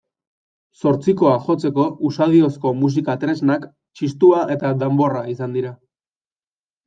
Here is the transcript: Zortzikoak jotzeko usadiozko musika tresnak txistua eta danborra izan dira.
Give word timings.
Zortzikoak 0.83 1.43
jotzeko 1.49 1.83
usadiozko 2.09 2.71
musika 2.79 3.15
tresnak 3.25 3.67
txistua 3.99 4.41
eta 4.57 4.71
danborra 4.85 5.21
izan 5.35 5.55
dira. 5.59 5.75